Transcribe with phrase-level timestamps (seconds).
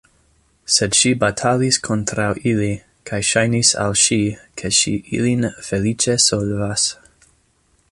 [0.75, 2.71] Sed ŝi batalis kontraŭ ili,
[3.11, 4.19] kaj ŝajnis al ŝi,
[4.63, 6.91] ke ŝi ilin feliĉe solvas.